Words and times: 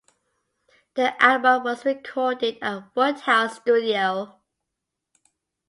The 0.95 1.13
album 1.23 1.63
was 1.63 1.85
recorded 1.85 2.57
at 2.63 2.87
Woodhouse 2.95 3.57
Studio. 3.57 4.39